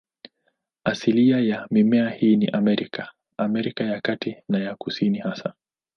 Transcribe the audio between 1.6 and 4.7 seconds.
mimea hii ni Amerika, Amerika ya Kati na